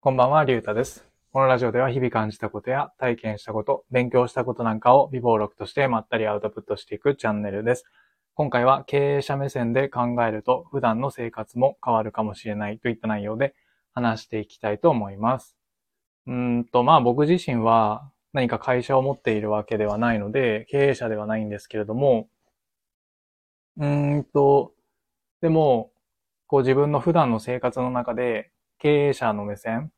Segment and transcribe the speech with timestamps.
[0.00, 1.04] こんばんは、りゅうたです。
[1.32, 7.84] このラジオでは日々感じたことや体験したこと、勉強したことなんかを微暴録としてまったりアウトプットしていくチャンネルです。
[8.34, 13.56] 今回は経営者目線で考えると普段の生活も変わるかもしれないといった内容で
[13.92, 15.56] 話していきたいと思います。
[16.28, 22.28] うんと、まあ僕自身は何か会社を持っているわけではないので、経営者ではないんですけれども、
[23.76, 24.74] うーんと、
[25.40, 25.90] でも、
[26.46, 29.92] こう自分の普段の生活の中で経営者の目線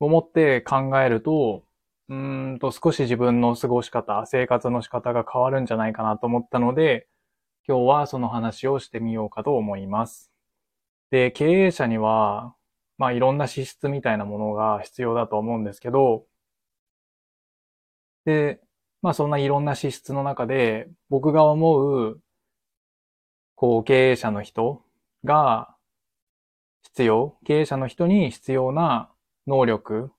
[0.00, 1.64] を持って考えると、
[2.08, 7.08] うんと少し自分の過ごし方、生活の仕方が変わるんじゃないかなと思ったので、
[7.66, 10.30] 今日はその話をしてみようかと思います。
[11.10, 12.54] で、経営者には、
[12.98, 16.26] まあいろんな資質みたいなものが必要だと思うんですけど、
[18.24, 18.60] で、
[19.02, 22.20] まあそんないろんな資質の中で、僕が思う、
[23.54, 24.84] こう経営者の人
[25.24, 25.74] が
[26.92, 29.10] 必要、経営者の人に必要な
[29.46, 30.12] 能力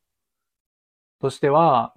[1.21, 1.93] としては、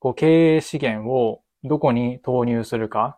[0.00, 3.16] こう経営資源をどこに投入するか、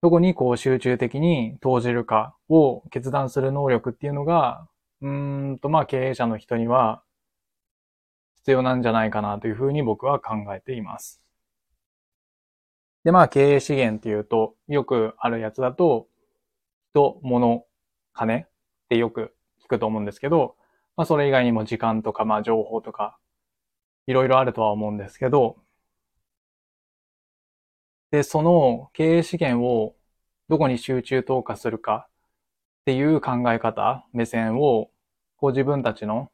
[0.00, 4.68] どこにこう集中的に投じるかを決断する能力っていうのが、
[5.00, 7.02] うーんとまあ経営者の人には
[8.36, 11.20] 必要なんじゃないかなというふうに僕は考えています。
[13.02, 16.06] でまあ経営資源っていうと、よくあるやつだと、
[16.92, 17.66] 人、物、
[18.12, 18.48] 金っ
[18.88, 19.34] てよく
[19.70, 20.56] くと思うんですけど、
[20.96, 23.18] まあそれ以外にも時間とかまあ情報とか
[24.06, 25.56] いろいろあるとは思うんですけど、
[28.10, 29.94] で、その経営資源を
[30.48, 32.08] どこに集中投下するか
[32.82, 34.90] っていう考え方、目線を
[35.36, 36.30] こう自分たちの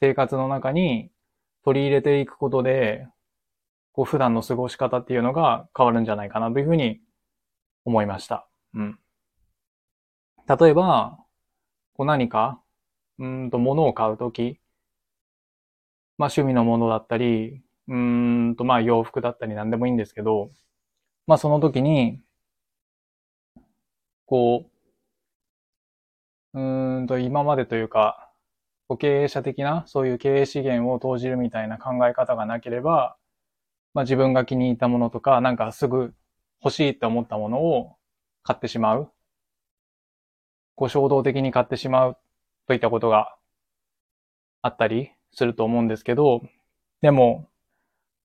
[0.00, 1.10] 生活の中に
[1.64, 3.06] 取り入れていくことで、
[3.92, 7.00] こう普段の過ごし方っていうのが変わるんじゃないかなというふうに
[7.84, 8.46] 思いました。
[8.74, 8.98] うん。
[10.48, 11.18] 例えば、
[11.94, 12.62] こう何か、
[13.18, 14.60] うんと物を買うとき、
[16.18, 20.50] まあ趣味のものだったり、うんとまあ洋服だったり何でもいいんですけど、
[21.26, 22.20] まあその時に、
[24.26, 24.70] こ
[26.54, 28.30] う、うんと今までというか、
[28.98, 33.16] 経営者的なそういう経営資源を投じるみたいな考え方がなければ、
[33.94, 36.14] まあ自分が気に入ったものとか、なんかすぐ
[36.64, 37.96] 欲しいって思ったものを
[38.42, 39.12] 買ってしまう。
[40.76, 42.18] こう衝動的に買ってしまう
[42.68, 43.34] といったことが
[44.62, 46.42] あったりすると思うんですけど、
[47.00, 47.48] でも、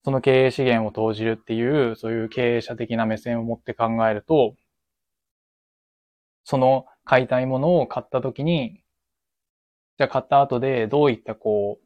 [0.03, 4.55] その経営資源を投じるっていう、そういう経営者的な目線を持って考えると、
[6.43, 8.83] その買いたいものを買った時に、
[9.97, 11.79] じゃあ買った後でどういったこ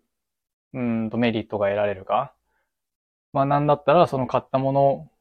[0.74, 2.34] う、うーんとメリットが得られるか。
[3.34, 5.12] まあなんだったらその買ったもの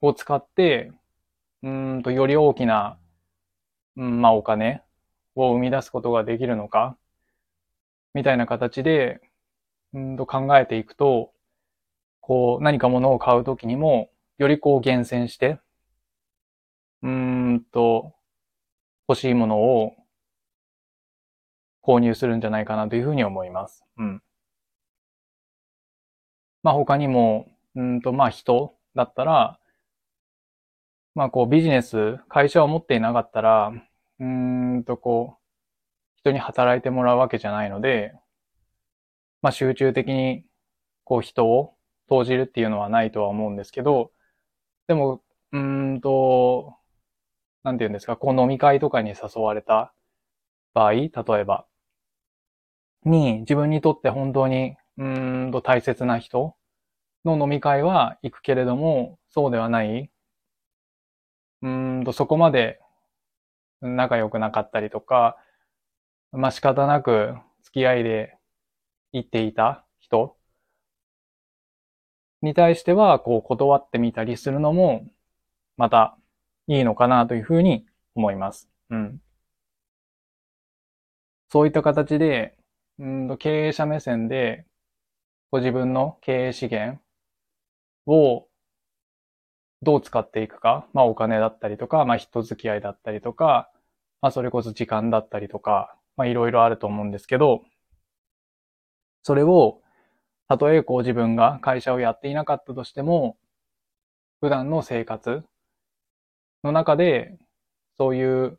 [0.00, 0.92] を使って、
[1.62, 2.98] うんとより大きな、
[3.96, 4.82] うん、まあお金
[5.46, 6.96] を生み出すことができるのか、
[8.14, 9.20] みたいな形で、
[9.94, 11.32] うんと考えていくと、
[12.20, 15.60] こう何か物を買うときにも、よりこう厳選して、
[17.02, 18.12] うんと
[19.08, 19.94] 欲しいものを
[21.82, 23.84] 購入するんじゃないかなというふうに思います。
[23.96, 24.22] うん。
[26.62, 29.58] まあ他にも、うんとまあ人だったら、
[31.14, 33.72] まあこうビジネス、会社を持っていなかったら、
[34.20, 35.42] うーんとこう、
[36.18, 38.14] 人に働いてもらうわけじゃないので、
[39.42, 40.44] まあ集中的に
[41.04, 41.74] こう人を
[42.08, 44.12] 投じるっていうのはないとは思うんですけど、
[44.88, 46.76] でも、うーんと、
[47.64, 49.94] なんて言うんですか、こう飲み会とかに誘われた
[50.74, 51.66] 場合、例えば、
[53.04, 56.54] に自分にとって本当に、うーんと大切な人
[57.24, 60.10] の飲み会は行くけれども、そうではない、
[61.62, 62.80] うーんとそこまで
[63.80, 65.36] 仲良くなかったりとか、
[66.32, 67.34] まあ仕方なく
[67.64, 68.36] 付き合いで
[69.12, 70.36] 行っていた人
[72.42, 75.06] に対しては、こう断ってみたりするのも、
[75.76, 76.18] また
[76.66, 78.68] いいのかなというふうに思います。
[78.90, 79.22] うん。
[81.50, 82.56] そういった形で、
[82.98, 84.66] うんと経営者目線で、
[85.50, 87.00] ご自分の経営資源
[88.06, 88.47] を
[89.82, 93.70] どう使っていくか、まあお金だったりとか、まあ人付き合いだったりとか、
[94.20, 97.62] まあそれこそ時間だったりとか、まあいろいろあると思うんですけど、
[99.22, 99.80] それを、
[100.48, 103.38] たとえこう自分が会社をやっていなかったとしても、
[104.40, 105.44] 普段の生活
[106.62, 107.36] の中で、
[107.98, 108.58] そういう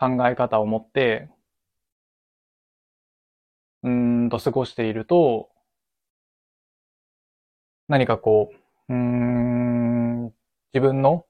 [0.00, 1.30] 考え方を持って、
[3.82, 5.50] うーんと過ごしていると、
[7.88, 8.50] 何かこ
[8.88, 9.49] う、うーん、
[10.72, 11.26] 自分の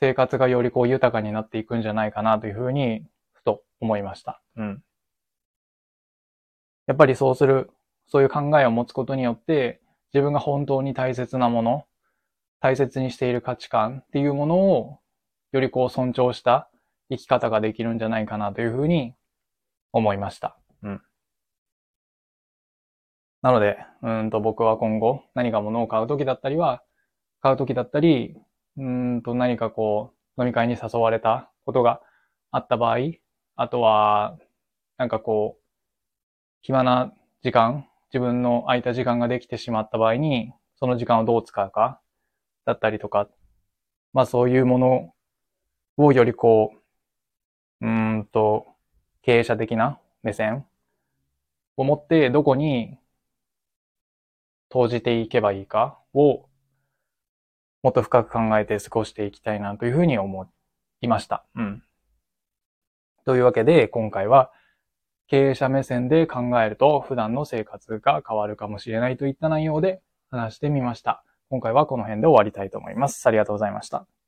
[0.00, 4.42] 生活がよりこう豊かになっていくんじゃないかなというふうに、ふと思いました。
[4.56, 4.82] うん。
[6.86, 7.70] やっぱりそうする、
[8.08, 9.80] そういう考えを持つことによって、
[10.12, 11.84] 自分が本当に大切なもの、
[12.60, 14.98] 大切にしている価値観っていうものを、
[15.52, 16.68] よりこう尊重した
[17.10, 19.14] 生き方ができるんじゃないかなというふうに
[19.92, 20.58] 思いました。
[20.82, 21.02] うん。
[23.42, 26.82] なので、うんと僕は今後何か物を買うときだったりは、
[27.44, 28.34] 買うときだったり、
[28.78, 32.00] うんと何かこう飲み会に誘われたことが
[32.50, 32.96] あった場合、
[33.54, 34.38] あとは、
[34.96, 35.62] なんかこう、
[36.62, 37.12] 暇な
[37.42, 42.00] 時間、自分の空いた時間ができてしまった場合に、その時間をどう使うか、
[42.64, 43.28] だったりとか、
[44.14, 45.12] まあそういうもの
[45.98, 46.72] をよりこ
[47.82, 48.68] う、うんと、
[49.20, 50.64] 経営者的な目線
[51.76, 52.96] を持って、どこに
[54.70, 56.46] 投じていけばいいかを
[57.84, 60.50] もっと深く考えて過ごしていきたいなというふうに思
[61.02, 61.44] いました。
[61.54, 61.82] うん。
[63.26, 64.50] というわけで、今回は
[65.26, 70.00] 経営者目線で考えると普段の生活が変わるかもしれないといった内容で
[70.30, 71.24] 話してみました。
[71.50, 73.26] 今回はこの辺で終わりたいと思います。
[73.26, 74.06] ありがとうございました。